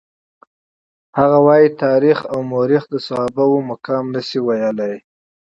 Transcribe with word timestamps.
هغه 1.19 1.37
وايي 1.47 1.69
تاریخ 1.83 2.17
او 2.31 2.39
مورخ 2.51 2.83
د 2.89 2.95
صحابه 3.07 3.43
وو 3.49 3.59
مقام 3.71 4.03
نشي 4.15 4.39
ویلای. 4.45 4.95